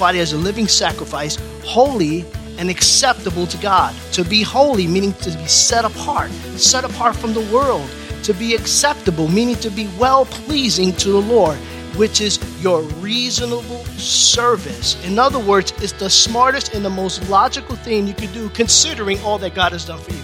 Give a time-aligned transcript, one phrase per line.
[0.00, 2.24] Body as a living sacrifice, holy
[2.58, 3.94] and acceptable to God.
[4.12, 7.88] To be holy, meaning to be set apart, set apart from the world.
[8.24, 11.56] To be acceptable, meaning to be well pleasing to the Lord,
[11.96, 15.02] which is your reasonable service.
[15.06, 19.18] In other words, it's the smartest and the most logical thing you could do considering
[19.20, 20.22] all that God has done for you.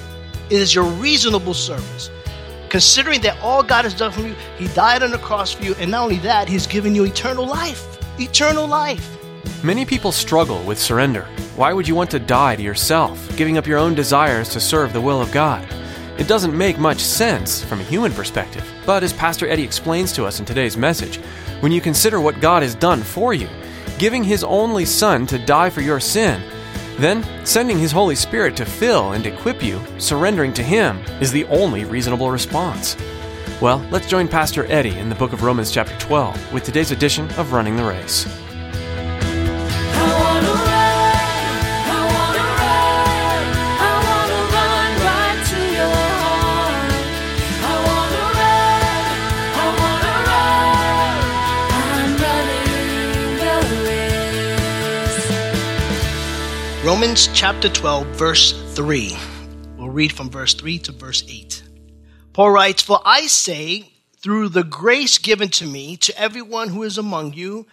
[0.51, 2.11] It is your reasonable service.
[2.69, 5.75] Considering that all God has done for you, He died on the cross for you,
[5.79, 7.99] and not only that, He's given you eternal life.
[8.21, 9.16] Eternal life.
[9.67, 11.23] Many people struggle with surrender.
[11.57, 14.93] Why would you want to die to yourself, giving up your own desires to serve
[14.93, 15.67] the will of God?
[16.21, 18.65] It doesn't make much sense from a human perspective.
[18.87, 21.17] But as Pastor Eddie explains to us in today's message,
[21.59, 23.49] when you consider what God has done for you,
[23.99, 26.41] giving His only Son to die for your sin,
[26.99, 31.45] then sending His Holy Spirit to fill and equip you, surrendering to Him, is the
[31.47, 32.97] only reasonable response.
[33.61, 37.29] Well, let's join Pastor Eddie in the book of Romans, chapter 12, with today's edition
[37.33, 38.46] of Running the Race.
[56.97, 59.15] Romans chapter 12, verse 3.
[59.77, 61.63] We'll read from verse 3 to verse 8.
[62.33, 66.97] Paul writes, For I say, through the grace given to me, to everyone who is
[66.97, 67.67] among you,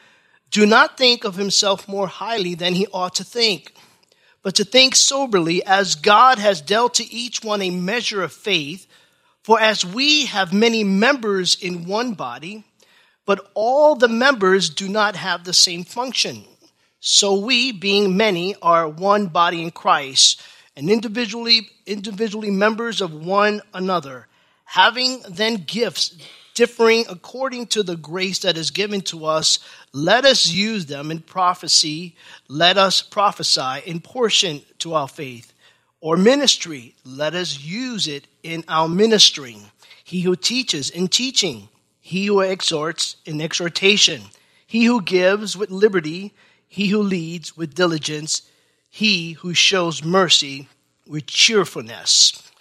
[0.52, 3.74] do not think of himself more highly than he ought to think,
[4.42, 8.88] but to think soberly as God has dealt to each one a measure of faith.
[9.42, 12.66] For as we have many members in one body,
[13.26, 16.44] but all the members do not have the same function.
[17.06, 20.42] So we, being many, are one body in Christ,
[20.78, 24.28] and individually, individually members of one another,
[24.64, 26.16] having then gifts
[26.54, 29.60] differing according to the grace that is given to us,
[29.92, 32.16] let us use them in prophecy,
[32.48, 35.52] let us prophesy in portion to our faith.
[36.00, 39.60] Or ministry, let us use it in our ministering.
[40.06, 41.68] He who teaches in teaching,
[42.00, 44.22] he who exhorts in exhortation,
[44.66, 46.34] he who gives with liberty,
[46.74, 48.42] he who leads with diligence,
[48.90, 50.68] he who shows mercy
[51.08, 52.52] with cheerfulness.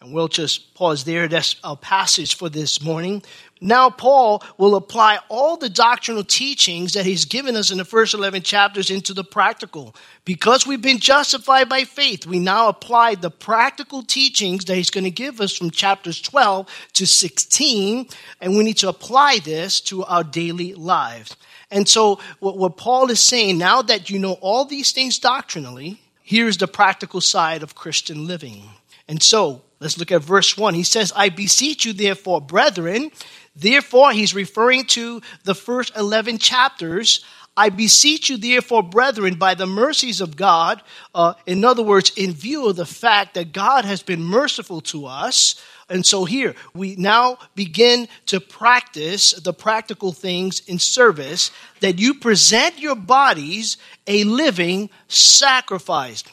[0.00, 1.26] And we'll just pause there.
[1.26, 3.24] That's our passage for this morning.
[3.60, 8.14] Now, Paul will apply all the doctrinal teachings that he's given us in the first
[8.14, 9.96] 11 chapters into the practical.
[10.24, 15.02] Because we've been justified by faith, we now apply the practical teachings that he's going
[15.02, 18.06] to give us from chapters 12 to 16,
[18.40, 21.34] and we need to apply this to our daily lives.
[21.76, 26.00] And so, what, what Paul is saying, now that you know all these things doctrinally,
[26.22, 28.62] here's the practical side of Christian living.
[29.06, 30.72] And so, let's look at verse 1.
[30.72, 33.10] He says, I beseech you, therefore, brethren,
[33.54, 37.22] therefore, he's referring to the first 11 chapters.
[37.58, 40.82] I beseech you, therefore, brethren, by the mercies of God,
[41.14, 45.04] uh, in other words, in view of the fact that God has been merciful to
[45.04, 51.98] us, and so here, we now begin to practice the practical things in service that
[51.98, 53.76] you present your bodies
[54.06, 56.24] a living sacrifice.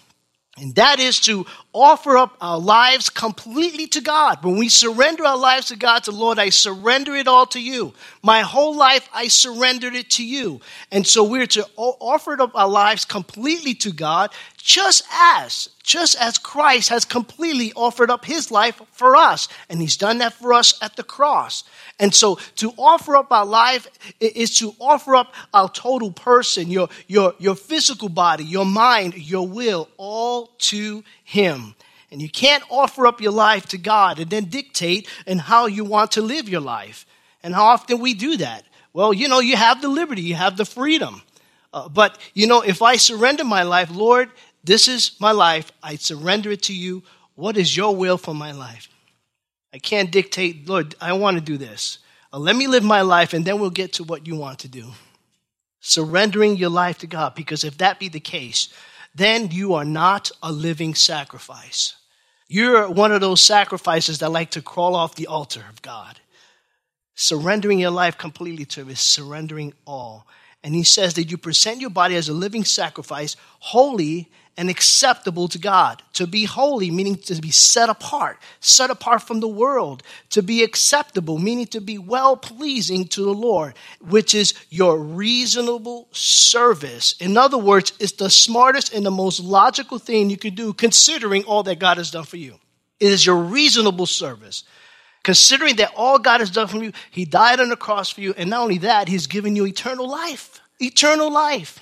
[0.58, 4.44] And that is to offer up our lives completely to God.
[4.44, 7.94] When we surrender our lives to God, to Lord, I surrender it all to you.
[8.22, 10.62] My whole life, I surrendered it to you.
[10.92, 16.38] And so we're to offer up our lives completely to God, just as, just as
[16.38, 19.48] Christ has completely offered up his life for us.
[19.68, 21.64] And he's done that for us at the cross.
[22.00, 23.88] And so to offer up our life
[24.20, 29.48] is to offer up our total person, your, your, your physical body, your mind, your
[29.48, 31.76] will, all to him.
[32.12, 35.84] And you can't offer up your life to God and then dictate and how you
[35.84, 37.06] want to live your life.
[37.42, 38.64] And how often we do that.
[38.94, 41.24] Well, you know, you have the liberty, you have the freedom.
[41.74, 44.30] Uh, but, you know, if I surrender my life, Lord,
[44.64, 47.02] this is my life, I surrender it to you.
[47.36, 48.90] What is your will for my life?
[49.74, 51.98] I can't dictate, Lord, I want to do this.
[52.32, 54.68] Uh, let me live my life and then we'll get to what you want to
[54.68, 54.92] do.
[55.80, 58.70] Surrendering your life to God, because if that be the case,
[59.16, 61.96] then you are not a living sacrifice.
[62.48, 66.20] You're one of those sacrifices that like to crawl off the altar of God.
[67.16, 70.28] Surrendering your life completely to Him is surrendering all.
[70.64, 75.48] And he says that you present your body as a living sacrifice, holy and acceptable
[75.48, 76.02] to God.
[76.14, 80.04] To be holy, meaning to be set apart, set apart from the world.
[80.32, 86.08] To be acceptable, meaning to be well pleasing to the Lord, which is your reasonable
[86.12, 87.16] service.
[87.20, 91.44] In other words, it's the smartest and the most logical thing you could do, considering
[91.44, 92.60] all that God has done for you.
[93.00, 94.64] It is your reasonable service.
[95.24, 98.34] Considering that all God has done for you, He died on the cross for you,
[98.38, 100.53] and not only that, He's given you eternal life.
[100.80, 101.80] Eternal life.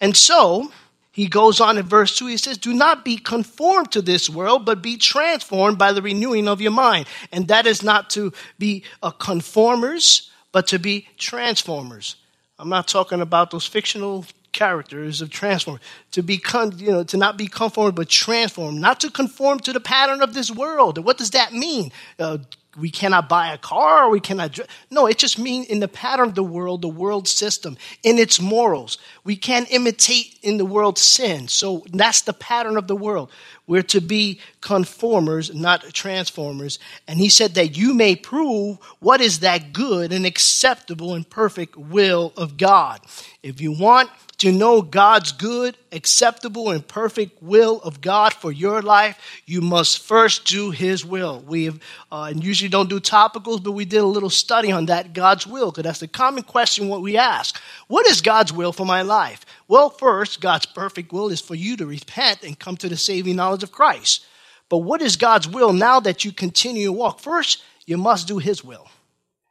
[0.00, 0.72] And so,
[1.14, 4.66] he goes on in verse 2, he says, Do not be conformed to this world,
[4.66, 7.06] but be transformed by the renewing of your mind.
[7.30, 12.16] And that is not to be a conformers, but to be transformers.
[12.58, 15.80] I'm not talking about those fictional characters of transform
[16.12, 19.72] to be con- you know to not be conformed but transformed not to conform to
[19.72, 21.90] the pattern of this world what does that mean
[22.20, 22.38] uh,
[22.76, 24.58] we cannot buy a car we cannot
[24.90, 28.40] no it just means in the pattern of the world the world system in its
[28.40, 28.98] morals.
[29.24, 31.48] We can't imitate in the world sin.
[31.48, 33.30] So that's the pattern of the world.
[33.66, 36.78] We're to be conformers not transformers.
[37.08, 41.76] And he said that you may prove what is that good and acceptable and perfect
[41.76, 43.00] will of god.
[43.42, 48.82] If you want to know God's good, acceptable, and perfect will of God for your
[48.82, 51.40] life, you must first do His will.
[51.40, 55.12] We have, uh, usually don't do topicals, but we did a little study on that
[55.12, 57.60] God's will, because that's the common question what we ask.
[57.86, 59.46] What is God's will for my life?
[59.68, 63.36] Well, first, God's perfect will is for you to repent and come to the saving
[63.36, 64.26] knowledge of Christ.
[64.68, 67.20] But what is God's will now that you continue to walk?
[67.20, 68.88] First, you must do His will.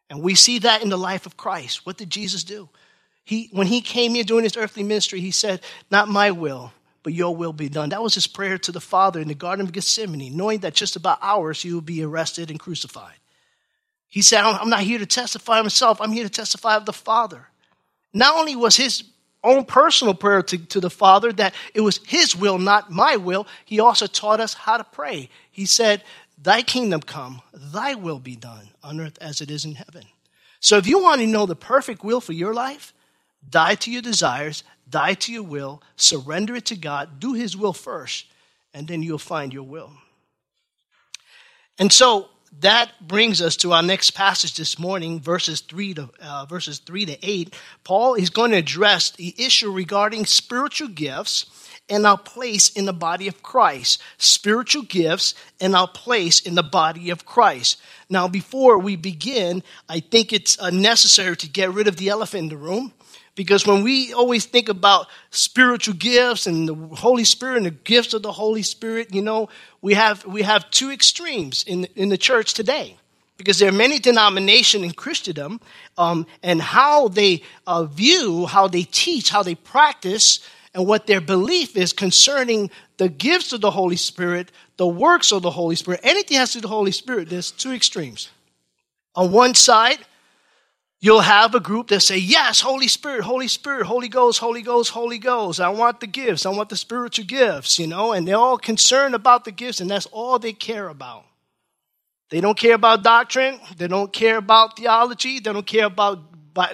[0.09, 1.85] And we see that in the life of Christ.
[1.85, 2.69] What did Jesus do?
[3.23, 6.73] He, when he came here doing his earthly ministry, he said, Not my will,
[7.03, 7.89] but your will be done.
[7.89, 10.95] That was his prayer to the Father in the Garden of Gethsemane, knowing that just
[10.95, 13.15] about hours he would be arrested and crucified.
[14.09, 16.93] He said, I'm not here to testify of myself, I'm here to testify of the
[16.93, 17.47] Father.
[18.13, 19.03] Not only was his
[19.43, 23.47] own personal prayer to, to the Father that it was his will, not my will,
[23.65, 25.29] he also taught us how to pray.
[25.51, 26.03] He said,
[26.41, 30.03] Thy kingdom come, thy will be done on earth as it is in heaven.
[30.59, 32.93] So if you want to know the perfect will for your life,
[33.49, 37.73] Die to your desires, die to your will, surrender it to God, do His will
[37.73, 38.25] first,
[38.73, 39.91] and then you'll find your will.
[41.79, 42.29] And so
[42.59, 47.05] that brings us to our next passage this morning, verses three to uh, verses three
[47.05, 47.53] to eight.
[47.83, 51.47] Paul is going to address the issue regarding spiritual gifts
[51.89, 54.01] and our place in the body of Christ.
[54.17, 57.81] Spiritual gifts and our place in the body of Christ.
[58.09, 62.43] Now, before we begin, I think it's uh, necessary to get rid of the elephant
[62.43, 62.93] in the room.
[63.35, 68.13] Because when we always think about spiritual gifts and the Holy Spirit and the gifts
[68.13, 69.49] of the Holy Spirit, you know,
[69.81, 72.97] we have, we have two extremes in, in the church today.
[73.37, 75.59] Because there are many denominations in Christendom,
[75.97, 80.39] um, and how they uh, view, how they teach, how they practice,
[80.75, 85.41] and what their belief is concerning the gifts of the Holy Spirit, the works of
[85.41, 88.29] the Holy Spirit, anything has to do with the Holy Spirit, there's two extremes.
[89.15, 89.99] On one side,
[91.03, 94.91] You'll have a group that say, Yes, Holy Spirit, Holy Spirit, Holy Ghost, Holy Ghost,
[94.91, 95.59] Holy Ghost.
[95.59, 96.45] I want the gifts.
[96.45, 99.89] I want the spiritual gifts, you know, and they're all concerned about the gifts, and
[99.89, 101.25] that's all they care about.
[102.29, 103.59] They don't care about doctrine.
[103.75, 105.41] They don't care about theology.
[105.41, 106.19] They don't care about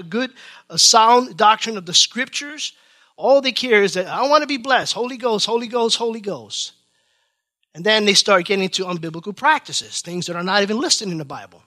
[0.07, 0.31] good,
[0.69, 2.73] a sound doctrine of the scriptures.
[3.17, 4.93] All they care is that I want to be blessed.
[4.93, 6.74] Holy Ghost, Holy Ghost, Holy Ghost.
[7.74, 11.17] And then they start getting into unbiblical practices, things that are not even listed in
[11.17, 11.63] the Bible.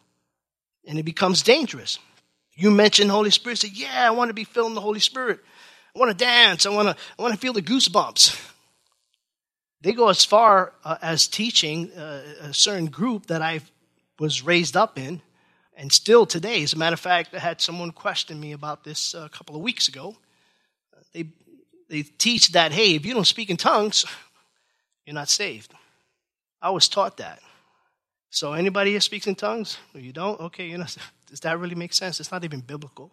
[0.86, 1.98] And it becomes dangerous.
[2.54, 5.40] You mentioned Holy Spirit, say, Yeah, I want to be filled in the Holy Spirit.
[5.94, 6.66] I want to dance.
[6.66, 8.50] I want to, I want to feel the goosebumps.
[9.82, 13.60] They go as far uh, as teaching uh, a certain group that I
[14.18, 15.20] was raised up in,
[15.76, 16.62] and still today.
[16.62, 19.62] As a matter of fact, I had someone question me about this a couple of
[19.62, 20.16] weeks ago.
[21.12, 21.26] They,
[21.90, 24.06] they teach that, hey, if you don't speak in tongues,
[25.04, 25.74] you're not saved.
[26.60, 27.40] I was taught that.
[28.30, 29.76] So anybody here speaks in tongues?
[29.94, 30.96] You don't, okay, you're not
[31.32, 32.20] does that really make sense?
[32.20, 33.10] It's not even biblical.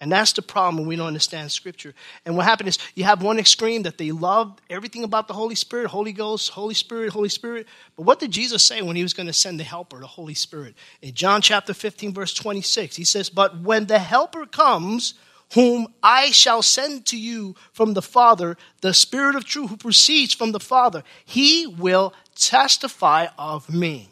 [0.00, 1.92] And that's the problem when we don't understand Scripture.
[2.24, 5.54] And what happened is you have one extreme that they love everything about the Holy
[5.54, 7.66] Spirit, Holy Ghost, Holy Spirit, Holy Spirit.
[7.96, 10.32] But what did Jesus say when he was going to send the Helper, the Holy
[10.32, 10.74] Spirit?
[11.02, 15.12] In John chapter 15, verse 26, he says, But when the Helper comes,
[15.52, 20.32] whom I shall send to you from the Father, the Spirit of truth who proceeds
[20.32, 24.09] from the Father, he will testify of me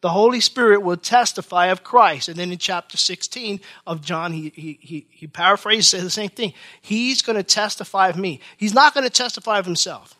[0.00, 2.28] the Holy Spirit will testify of Christ.
[2.28, 6.54] And then in chapter 16 of John, he, he, he, he paraphrases, the same thing.
[6.80, 8.40] He's going to testify of me.
[8.56, 10.14] He's not going to testify of himself.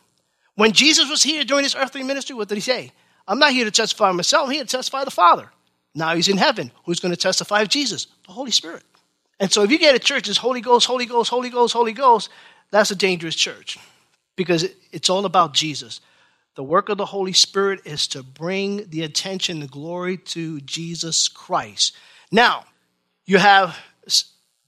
[0.55, 2.91] When Jesus was here during his earthly ministry, what did he say?
[3.27, 5.49] I'm not here to testify of myself, I'm here to testify of the Father.
[5.95, 6.71] Now he's in heaven.
[6.85, 8.07] Who's going to testify of Jesus?
[8.25, 8.83] The Holy Spirit.
[9.39, 11.93] And so if you get a church that's Holy Ghost, Holy Ghost, Holy Ghost, Holy
[11.93, 12.29] Ghost,
[12.69, 13.77] that's a dangerous church
[14.35, 15.99] because it's all about Jesus.
[16.55, 21.27] The work of the Holy Spirit is to bring the attention, the glory to Jesus
[21.29, 21.95] Christ.
[22.31, 22.65] Now,
[23.25, 23.77] you have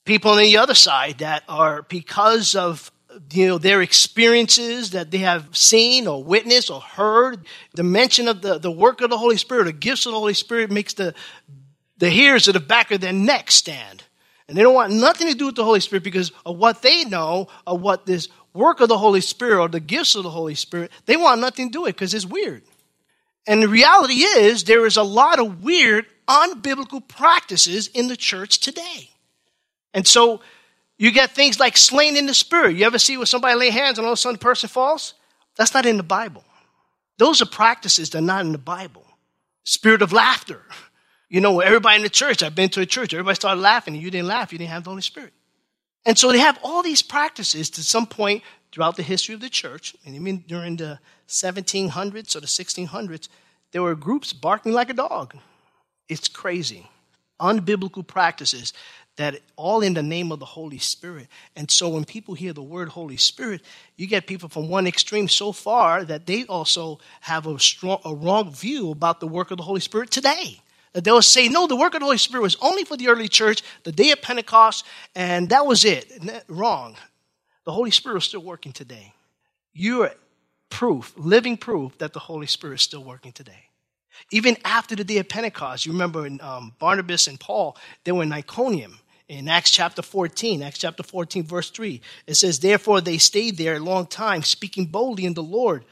[0.06, 2.92] people on the other side that are because of
[3.32, 8.42] you know their experiences that they have seen or witnessed or heard the mention of
[8.42, 11.14] the, the work of the holy spirit the gifts of the holy spirit makes the
[11.98, 14.04] the hairs at the back of their neck stand
[14.48, 17.04] and they don't want nothing to do with the holy spirit because of what they
[17.04, 20.56] know of what this work of the holy spirit or the gifts of the holy
[20.56, 22.64] spirit they want nothing to do it because it's weird
[23.46, 28.60] and the reality is there is a lot of weird unbiblical practices in the church
[28.60, 29.10] today
[29.94, 30.42] and so
[30.98, 32.76] you get things like slain in the spirit.
[32.76, 35.14] You ever see where somebody lay hands and all of a sudden the person falls?
[35.56, 36.44] That's not in the Bible.
[37.18, 39.06] Those are practices that are not in the Bible.
[39.64, 40.62] Spirit of laughter.
[41.30, 44.04] You know, everybody in the church, I've been to a church, everybody started laughing, and
[44.04, 45.34] you didn't laugh, you didn't have the Holy Spirit.
[46.06, 49.50] And so they have all these practices to some point throughout the history of the
[49.50, 53.30] church, and even during the 1700s or the 1600s,
[53.72, 55.36] there were groups barking like a dog.
[56.10, 56.90] It's crazy.
[57.40, 58.74] Unbiblical practices
[59.16, 61.28] that all in the name of the Holy Spirit.
[61.56, 63.62] And so when people hear the word Holy Spirit,
[63.96, 68.14] you get people from one extreme so far that they also have a strong a
[68.14, 70.60] wrong view about the work of the Holy Spirit today.
[70.94, 73.28] That they'll say, no, the work of the Holy Spirit was only for the early
[73.28, 74.86] church, the day of Pentecost,
[75.16, 76.12] and that was it.
[76.48, 76.96] Wrong.
[77.66, 79.14] The Holy Spirit is still working today.
[79.74, 80.12] You're
[80.70, 83.70] proof, living proof, that the Holy Spirit is still working today.
[84.32, 88.24] Even after the day of Pentecost, you remember in, um, Barnabas and Paul, they were
[88.24, 93.18] in Iconium in Acts chapter 14, Acts chapter 14, verse 3, it says, Therefore they
[93.18, 95.86] stayed there a long time, speaking boldly in the Lord,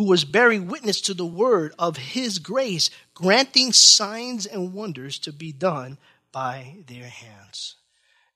[0.00, 5.30] who was bearing witness to the word of his grace, granting signs and wonders to
[5.30, 5.98] be done
[6.32, 7.76] by their hands.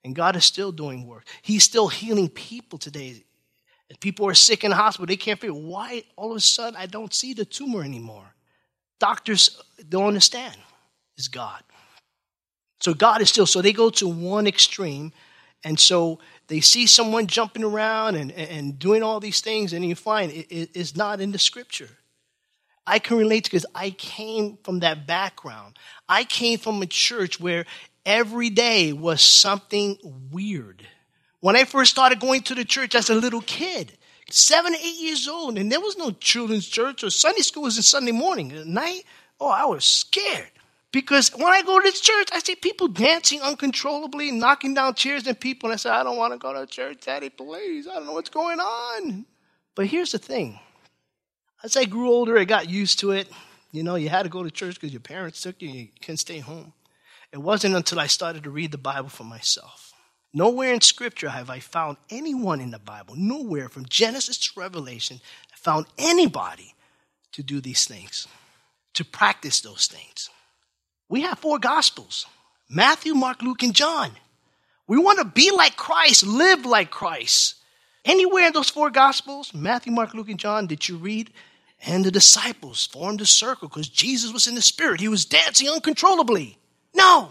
[0.05, 1.27] And God is still doing work.
[1.41, 3.25] He's still healing people today.
[3.89, 5.07] And people are sick in the hospital.
[5.07, 8.35] They can't figure why all of a sudden I don't see the tumor anymore.
[9.01, 10.57] Doctors don't understand.
[11.17, 11.63] It's God.
[12.81, 15.15] So God is still, so they go to one extreme.
[15.65, 19.95] And so they see someone jumping around and, and doing all these things, and you
[19.95, 21.89] find it, it, it's not in the scripture.
[22.87, 25.79] I can relate because I came from that background.
[26.07, 27.65] I came from a church where
[28.05, 29.97] every day was something
[30.31, 30.87] weird.
[31.41, 33.97] When I first started going to the church as a little kid,
[34.31, 37.83] seven, eight years old, and there was no children's church or Sunday school was in
[37.83, 38.53] Sunday morning.
[38.53, 39.05] At night,
[39.41, 40.51] oh, I was scared.
[40.95, 45.39] Because when I go to church, I see people dancing uncontrollably, knocking down chairs and
[45.39, 47.89] people, and I say, I don't want to go to church, Daddy, please.
[47.89, 49.27] I don't know what's going on.
[49.75, 50.61] But here's the thing.
[51.65, 53.27] As I grew older, I got used to it.
[53.73, 56.19] You know, you had to go to church because your parents took you, you couldn't
[56.19, 56.73] stay home.
[57.33, 59.93] It wasn't until I started to read the Bible for myself.
[60.33, 65.21] Nowhere in Scripture have I found anyone in the Bible, nowhere from Genesis to Revelation,
[65.57, 66.77] found anybody
[67.33, 68.29] to do these things,
[68.93, 70.31] to practice those things.
[71.09, 72.27] We have four gospels
[72.69, 74.11] Matthew, Mark, Luke, and John.
[74.87, 77.57] We want to be like Christ, live like Christ.
[78.05, 81.31] Anywhere in those four gospels, Matthew, Mark, Luke, and John, did you read?
[81.87, 85.01] And the disciples formed a circle because Jesus was in the spirit.
[85.01, 86.59] He was dancing uncontrollably.
[86.95, 87.31] No.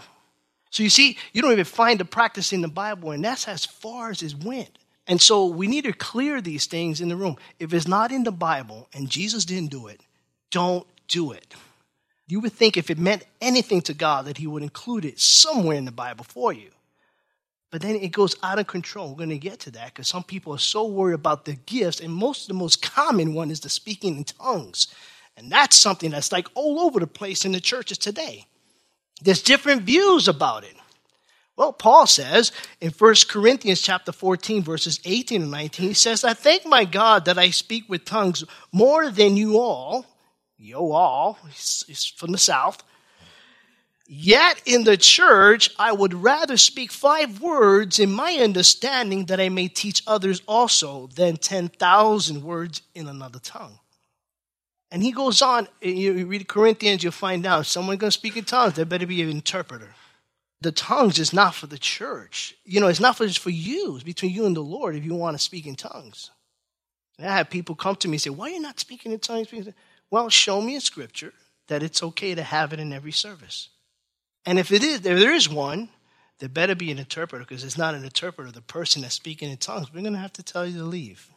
[0.72, 3.66] So you see, you don't even find the practice in the Bible, and that's as
[3.66, 4.80] far as it went.
[5.06, 7.38] And so we need to clear these things in the room.
[7.60, 10.02] If it's not in the Bible and Jesus didn't do it,
[10.50, 11.54] don't do it.
[12.34, 15.78] You would think if it meant anything to God that He would include it somewhere
[15.78, 16.72] in the Bible for you.
[17.70, 19.10] But then it goes out of control.
[19.10, 22.00] We're going to get to that because some people are so worried about the gifts,
[22.00, 24.88] and most of the most common one is the speaking in tongues.
[25.38, 28.48] And that's something that's like all over the place in the churches today.
[29.22, 30.76] There's different views about it.
[31.56, 36.34] Well, Paul says in 1 Corinthians chapter 14, verses 18 and 19, he says, I
[36.34, 40.08] thank my God that I speak with tongues more than you all,
[40.58, 42.84] yo all, he's from the South.
[44.06, 49.50] Yet in the church, I would rather speak five words in my understanding that I
[49.50, 53.80] may teach others also than 10,000 words in another tongue.
[54.92, 58.44] And he goes on, you read Corinthians, you'll find out someone going to speak in
[58.44, 59.96] tongues, there better be an interpreter.
[60.62, 62.56] The tongues is not for the church.
[62.64, 63.96] You know, it's not for, just for you.
[63.96, 66.30] It's between you and the Lord if you want to speak in tongues.
[67.18, 69.20] And I have people come to me and say, Why are you not speaking in
[69.20, 69.48] tongues?
[70.14, 71.34] Well, show me in scripture
[71.70, 73.70] that it's okay to have it in every service.
[74.46, 75.90] And if it is, if there is one,
[76.38, 79.58] there better be an interpreter because it's not an interpreter, the person that's speaking in
[79.58, 79.92] tongues.
[79.92, 81.28] We're going to have to tell you to leave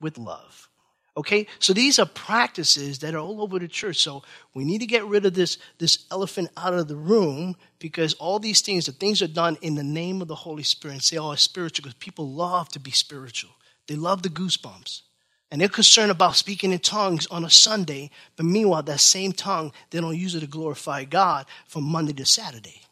[0.00, 0.70] with love.
[1.14, 3.98] Okay, so these are practices that are all over the church.
[3.98, 4.22] So
[4.54, 8.38] we need to get rid of this, this elephant out of the room because all
[8.38, 11.18] these things, the things are done in the name of the Holy Spirit and say,
[11.18, 13.50] oh, it's spiritual because people love to be spiritual.
[13.88, 15.02] They love the goosebumps.
[15.50, 19.72] And they're concerned about speaking in tongues on a Sunday, but meanwhile, that same tongue,
[19.90, 22.82] they don't use it to glorify God from Monday to Saturday.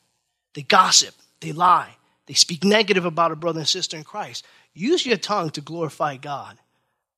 [0.55, 1.97] They gossip, they lie,
[2.27, 4.47] they speak negative about a brother and sister in Christ.
[4.73, 6.59] Use your tongue to glorify God.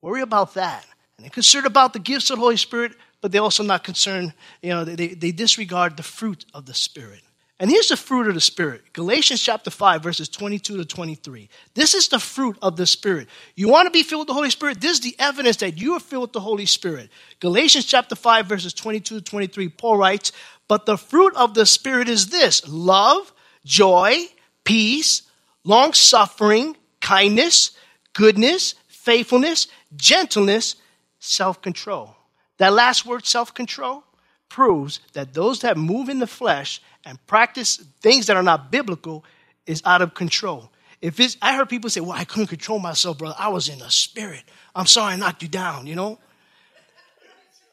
[0.01, 0.87] Worry about that.
[1.17, 4.33] And they're concerned about the gifts of the Holy Spirit, but they're also not concerned,
[4.63, 7.23] you know, they, they disregard the fruit of the Spirit.
[7.59, 11.49] And here's the fruit of the Spirit Galatians chapter 5, verses 22 to 23.
[11.75, 13.29] This is the fruit of the Spirit.
[13.55, 14.81] You want to be filled with the Holy Spirit?
[14.81, 17.09] This is the evidence that you are filled with the Holy Spirit.
[17.41, 20.33] Galatians chapter 5, verses 22 to 23, Paul writes,
[20.69, 23.33] But the fruit of the Spirit is this love,
[23.65, 24.27] joy,
[24.65, 25.23] peace,
[25.65, 27.71] long suffering, kindness,
[28.13, 30.77] goodness, faithfulness, gentleness,
[31.21, 32.17] self control.
[32.59, 34.05] That last word, self control,
[34.49, 39.25] proves that those that move in the flesh and practice things that are not biblical
[39.65, 40.71] is out of control.
[41.01, 43.37] If it's, I heard people say, well, I couldn't control myself, brother.
[43.39, 44.43] I was in the spirit.
[44.75, 46.19] I'm sorry I knocked you down, you know?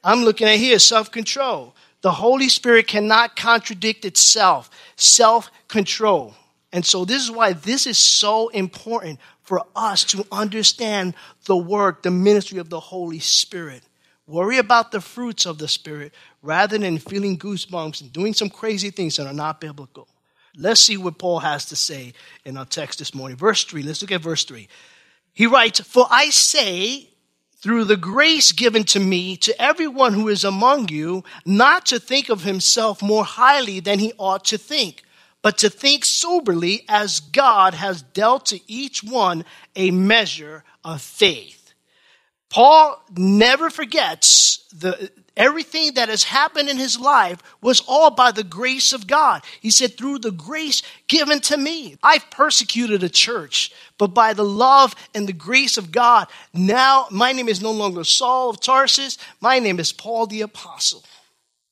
[0.03, 1.75] I'm looking at here self control.
[2.01, 6.35] The Holy Spirit cannot contradict itself, self control.
[6.73, 11.13] And so, this is why this is so important for us to understand
[11.45, 13.83] the work, the ministry of the Holy Spirit.
[14.25, 18.89] Worry about the fruits of the Spirit rather than feeling goosebumps and doing some crazy
[18.89, 20.07] things that are not biblical.
[20.55, 22.13] Let's see what Paul has to say
[22.45, 23.37] in our text this morning.
[23.37, 24.67] Verse 3, let's look at verse 3.
[25.33, 27.09] He writes, For I say,
[27.57, 32.29] through the grace given to me, to everyone who is among you, not to think
[32.29, 35.03] of himself more highly than he ought to think
[35.43, 41.62] but to think soberly as God has dealt to each one a measure of faith.
[42.53, 48.43] Paul never forgets the, everything that has happened in his life was all by the
[48.43, 49.41] grace of God.
[49.59, 51.97] He said, through the grace given to me.
[52.03, 57.31] I've persecuted a church, but by the love and the grace of God, now my
[57.31, 59.17] name is no longer Saul of Tarsus.
[59.41, 61.03] My name is Paul the Apostle.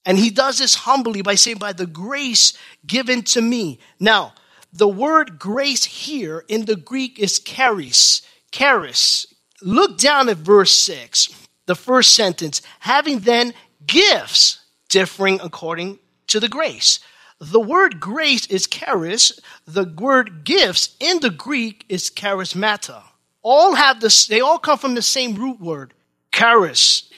[0.03, 3.77] And he does this humbly by saying, by the grace given to me.
[3.99, 4.33] Now,
[4.73, 8.23] the word grace here in the Greek is charis.
[8.49, 9.27] Charis.
[9.61, 12.61] Look down at verse 6, the first sentence.
[12.79, 13.53] Having then
[13.85, 16.99] gifts differing according to the grace.
[17.39, 19.39] The word grace is charis.
[19.65, 23.03] The word gifts in the Greek is charismata.
[23.41, 25.93] All have this, they all come from the same root word,
[26.31, 27.09] charis,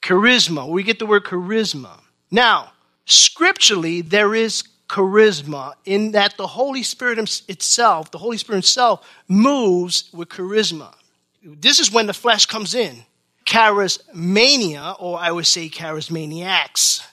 [0.00, 0.68] charisma.
[0.68, 2.00] We get the word charisma.
[2.30, 2.72] Now,
[3.06, 10.10] scripturally, there is charisma in that the Holy Spirit itself, the Holy Spirit Himself, moves
[10.12, 10.94] with charisma.
[11.42, 13.04] This is when the flesh comes in.
[13.44, 17.04] Charismania, or I would say charismaniacs,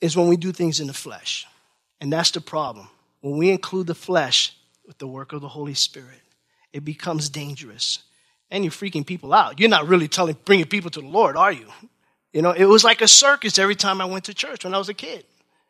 [0.00, 1.46] is when we do things in the flesh.
[2.00, 2.88] And that's the problem.
[3.20, 6.20] When we include the flesh with the work of the Holy Spirit,
[6.72, 8.00] it becomes dangerous.
[8.50, 9.58] And you're freaking people out.
[9.58, 11.66] You're not really telling, bringing people to the Lord, are you?
[12.32, 14.78] You know, it was like a circus every time I went to church when I
[14.78, 15.24] was a kid.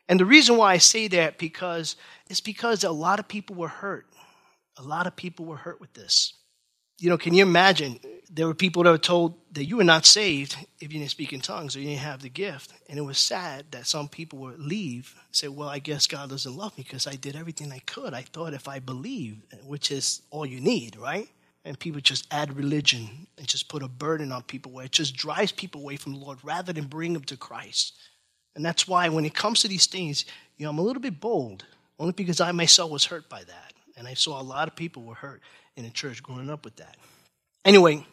[0.08, 1.96] And the reason why I say that because
[2.28, 4.06] it's because a lot of people were hurt.
[4.76, 6.34] A lot of people were hurt with this.
[6.98, 8.00] You know, can you imagine?
[8.30, 11.32] There were people that were told that you were not saved if you didn't speak
[11.32, 12.72] in tongues or you didn't have the gift.
[12.88, 16.56] And it was sad that some people would leave say, Well, I guess God doesn't
[16.56, 18.12] love me because I did everything I could.
[18.12, 21.28] I thought if I believed, which is all you need, right?
[21.66, 25.16] and people just add religion and just put a burden on people where it just
[25.16, 27.94] drives people away from the Lord rather than bring them to Christ.
[28.54, 30.24] And that's why when it comes to these things,
[30.56, 31.64] you know, I'm a little bit bold,
[31.98, 33.72] only because I myself was hurt by that.
[33.96, 35.40] And I saw a lot of people were hurt
[35.76, 36.96] in the church growing up with that.
[37.64, 38.06] Anyway,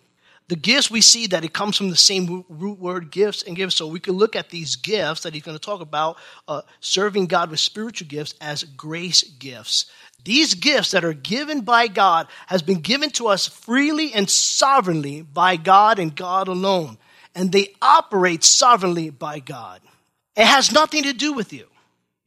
[0.47, 3.75] the gifts we see that it comes from the same root word gifts and gifts
[3.75, 6.17] so we can look at these gifts that he's going to talk about
[6.47, 9.85] uh, serving god with spiritual gifts as grace gifts
[10.23, 15.21] these gifts that are given by God has been given to us freely and sovereignly
[15.21, 16.97] by God and God alone.
[17.35, 19.81] And they operate sovereignly by God.
[20.35, 21.67] It has nothing to do with you.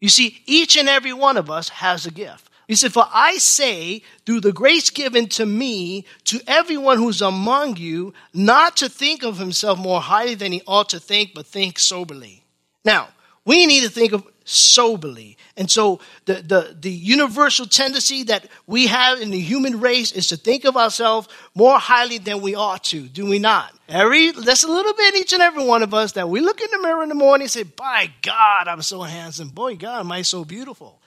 [0.00, 2.50] You see, each and every one of us has a gift.
[2.66, 7.76] He said, For I say, through the grace given to me, to everyone who's among
[7.76, 11.78] you, not to think of himself more highly than he ought to think, but think
[11.78, 12.44] soberly.
[12.84, 13.08] Now,
[13.44, 15.36] we need to think of soberly.
[15.56, 20.28] And so the, the, the universal tendency that we have in the human race is
[20.28, 23.72] to think of ourselves more highly than we ought to, do we not?
[23.88, 26.70] Every, there's a little bit each and every one of us that we look in
[26.70, 29.48] the mirror in the morning and say, by God, I'm so handsome.
[29.48, 31.00] Boy, God, am I so beautiful.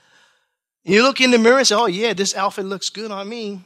[0.84, 3.62] You look in the mirror and say, oh yeah, this outfit looks good on me.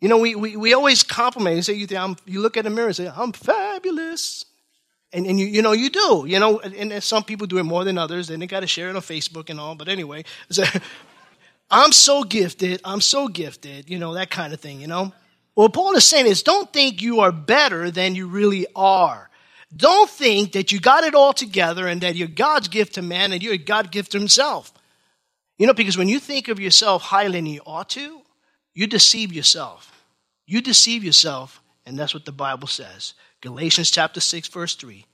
[0.00, 1.56] You know, we, we, we always compliment.
[1.56, 4.44] You say, you, think I'm, you look at the mirror and say, I'm fabulous.
[5.12, 7.64] And, and you, you know, you do, you know, and, and some people do it
[7.64, 9.74] more than others, and they got to share it on Facebook and all.
[9.74, 10.24] But anyway,
[11.70, 15.12] I'm so gifted, I'm so gifted, you know, that kind of thing, you know.
[15.54, 19.28] What Paul is saying is don't think you are better than you really are.
[19.74, 23.32] Don't think that you got it all together and that you're God's gift to man
[23.32, 24.72] and you're God's gift to himself.
[25.58, 28.22] You know, because when you think of yourself highly than you ought to,
[28.74, 30.04] you deceive yourself.
[30.46, 33.14] You deceive yourself, and that's what the Bible says.
[33.40, 35.04] Galatians chapter 6, verse 3.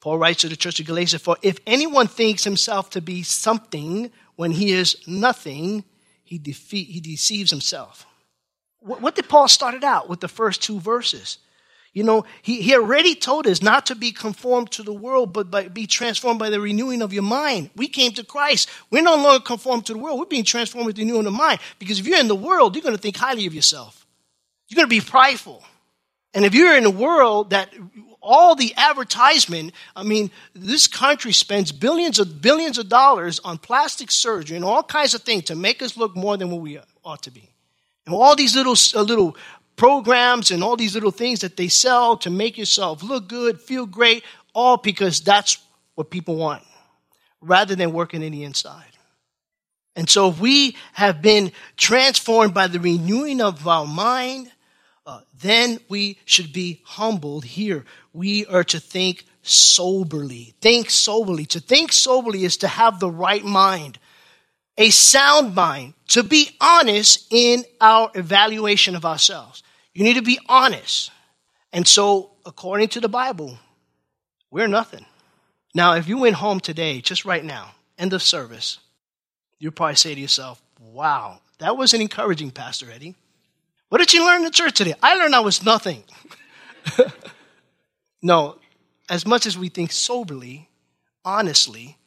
[0.00, 4.10] Paul writes to the church of Galatia, For if anyone thinks himself to be something
[4.36, 5.84] when he is nothing,
[6.24, 8.06] he, defeat, he deceives himself.
[8.80, 11.38] What, what did Paul started out with the first two verses?
[11.92, 15.50] You know, he, he already told us not to be conformed to the world, but
[15.50, 17.70] by, be transformed by the renewing of your mind.
[17.74, 18.68] We came to Christ.
[18.90, 20.20] We're no longer conformed to the world.
[20.20, 21.58] We're being transformed with the renewing of the mind.
[21.80, 24.06] Because if you're in the world, you're going to think highly of yourself.
[24.68, 25.64] You're going to be prideful.
[26.32, 27.74] And if you're in a world that
[28.22, 34.12] all the advertisement, I mean, this country spends billions of billions of dollars on plastic
[34.12, 37.22] surgery and all kinds of things to make us look more than what we ought
[37.22, 37.50] to be.
[38.06, 39.36] And all these little uh, little
[39.80, 43.86] programs and all these little things that they sell to make yourself look good, feel
[43.86, 44.22] great,
[44.54, 45.56] all because that's
[45.94, 46.62] what people want,
[47.40, 48.84] rather than working in the inside.
[49.96, 54.52] And so if we have been transformed by the renewing of our mind,
[55.06, 57.86] uh, then we should be humbled here.
[58.12, 60.52] We are to think soberly.
[60.60, 61.46] Think soberly.
[61.46, 63.98] To think soberly is to have the right mind,
[64.76, 69.62] a sound mind, to be honest in our evaluation of ourselves.
[69.94, 71.10] You need to be honest.
[71.72, 73.58] And so, according to the Bible,
[74.50, 75.06] we're nothing.
[75.74, 78.78] Now, if you went home today, just right now, end of service,
[79.58, 83.14] you'd probably say to yourself, wow, that was an encouraging, Pastor Eddie.
[83.88, 84.94] What did you learn in church today?
[85.02, 86.04] I learned I was nothing.
[88.22, 88.58] no,
[89.08, 90.68] as much as we think soberly,
[91.24, 91.98] honestly,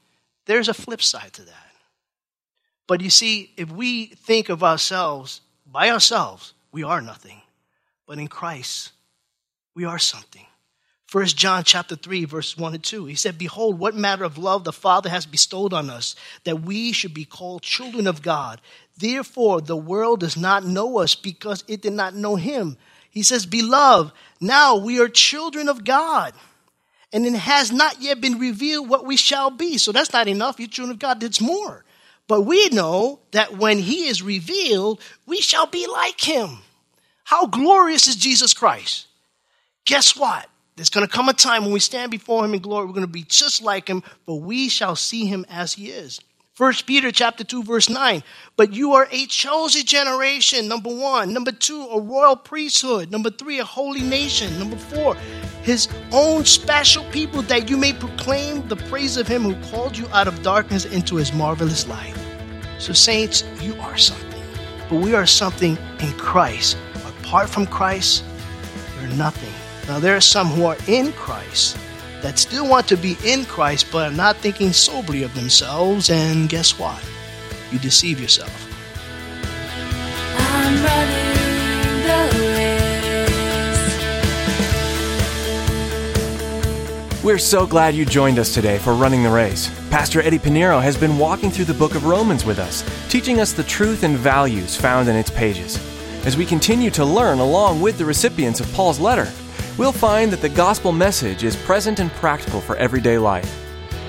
[0.46, 1.72] there's a flip side to that.
[2.88, 7.42] But you see, if we think of ourselves by ourselves, we are nothing.
[8.08, 8.92] But in Christ,
[9.76, 10.46] we are something.
[11.06, 13.06] First John chapter 3, verse 1 and 2.
[13.06, 16.92] He said, Behold, what matter of love the Father has bestowed on us, that we
[16.92, 18.60] should be called children of God.
[18.98, 22.78] Therefore, the world does not know us because it did not know him.
[23.12, 24.12] He says, Beloved,
[24.42, 26.34] now we are children of God.
[27.12, 29.78] And it has not yet been revealed what we shall be.
[29.78, 30.60] So that's not enough.
[30.60, 31.22] You're children of God.
[31.22, 31.86] It's more.
[32.28, 36.58] But we know that when he is revealed, we shall be like him
[37.24, 39.08] how glorious is Jesus Christ?
[39.86, 40.48] Guess what?
[40.76, 43.06] There's going to come a time when we stand before him in glory, we're going
[43.06, 46.20] to be just like him, but we shall see him as he is.
[46.54, 48.24] First Peter chapter 2 verse 9.
[48.58, 51.34] But you are a chosen generation, number 1.
[51.34, 53.12] Number 2, a royal priesthood.
[53.12, 54.60] Number 3, a holy nation.
[54.60, 55.16] Number 4,
[55.64, 60.08] his own special people that you may proclaim the praise of him who called you
[60.10, 62.16] out of darkness into his marvelous light.
[62.78, 64.44] So saints, you are something.
[64.90, 66.78] But we are something in Christ
[67.34, 68.24] apart from Christ,
[69.02, 69.52] you're nothing.
[69.88, 71.80] Now, there are some who are in Christ
[72.22, 76.48] that still want to be in Christ but are not thinking soberly of themselves, and
[76.48, 77.04] guess what?
[77.72, 78.54] You deceive yourself.
[87.24, 89.72] We're so glad you joined us today for Running the Race.
[89.90, 93.54] Pastor Eddie Pinero has been walking through the book of Romans with us, teaching us
[93.54, 95.93] the truth and values found in its pages.
[96.26, 99.30] As we continue to learn along with the recipients of Paul's letter,
[99.78, 103.60] we'll find that the gospel message is present and practical for everyday life.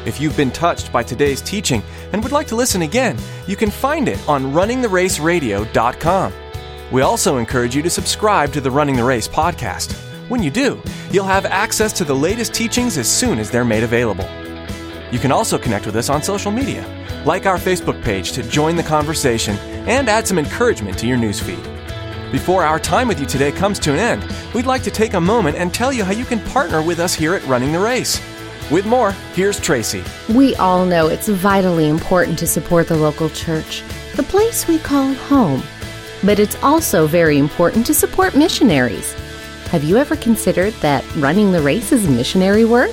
[0.07, 3.68] If you've been touched by today's teaching and would like to listen again, you can
[3.68, 6.33] find it on runningtheraceradio.com.
[6.92, 9.92] We also encourage you to subscribe to the Running the Race podcast.
[10.29, 13.83] When you do, you'll have access to the latest teachings as soon as they're made
[13.83, 14.29] available.
[15.11, 16.87] You can also connect with us on social media,
[17.27, 19.57] like our Facebook page to join the conversation
[19.88, 21.74] and add some encouragement to your newsfeed.
[22.33, 25.21] Before our time with you today comes to an end, we'd like to take a
[25.21, 28.21] moment and tell you how you can partner with us here at Running the Race.
[28.71, 30.03] With more, here's Tracy.
[30.29, 33.83] We all know it's vitally important to support the local church,
[34.17, 35.63] the place we call home.
[36.25, 39.13] But it's also very important to support missionaries.
[39.71, 42.93] Have you ever considered that running the race is missionary work?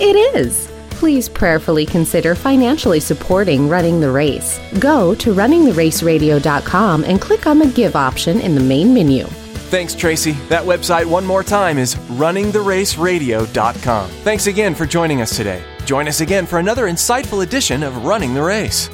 [0.00, 0.69] It is
[1.00, 4.60] please prayerfully consider financially supporting Running the Race.
[4.78, 9.24] Go to runningtheraceradio.com and click on the Give option in the main menu.
[9.70, 10.32] Thanks, Tracy.
[10.50, 14.10] That website, one more time, is runningtheraceradio.com.
[14.10, 15.64] Thanks again for joining us today.
[15.86, 18.90] Join us again for another insightful edition of Running the Race.